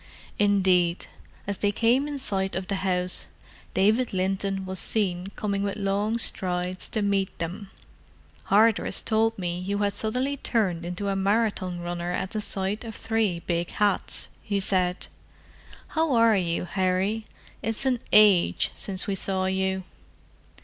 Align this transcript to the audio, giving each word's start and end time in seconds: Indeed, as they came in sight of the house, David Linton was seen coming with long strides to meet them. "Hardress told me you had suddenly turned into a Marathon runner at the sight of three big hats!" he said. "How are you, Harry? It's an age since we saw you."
Indeed, 0.39 1.05
as 1.45 1.59
they 1.59 1.71
came 1.71 2.07
in 2.07 2.17
sight 2.17 2.55
of 2.55 2.65
the 2.65 2.77
house, 2.77 3.27
David 3.75 4.13
Linton 4.13 4.65
was 4.65 4.79
seen 4.79 5.27
coming 5.35 5.61
with 5.61 5.75
long 5.77 6.17
strides 6.17 6.87
to 6.87 7.03
meet 7.03 7.37
them. 7.37 7.69
"Hardress 8.45 9.03
told 9.03 9.37
me 9.37 9.59
you 9.59 9.77
had 9.77 9.93
suddenly 9.93 10.37
turned 10.37 10.87
into 10.87 11.07
a 11.09 11.15
Marathon 11.15 11.81
runner 11.81 12.11
at 12.13 12.31
the 12.31 12.41
sight 12.41 12.83
of 12.83 12.95
three 12.95 13.41
big 13.41 13.69
hats!" 13.69 14.27
he 14.41 14.59
said. 14.59 15.05
"How 15.89 16.13
are 16.13 16.35
you, 16.35 16.65
Harry? 16.65 17.25
It's 17.61 17.85
an 17.85 17.99
age 18.11 18.71
since 18.73 19.05
we 19.05 19.13
saw 19.13 19.45
you." 19.45 19.83